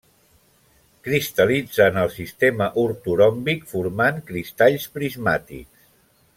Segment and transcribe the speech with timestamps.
[1.07, 5.89] Cristal·litza en el sistema ortoròmbic formant cristalls prismàtics.